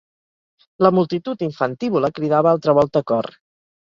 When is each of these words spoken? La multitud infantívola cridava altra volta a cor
La 0.85 0.91
multitud 0.99 1.45
infantívola 1.49 2.11
cridava 2.21 2.55
altra 2.55 2.79
volta 2.79 3.05
a 3.05 3.11
cor 3.13 3.31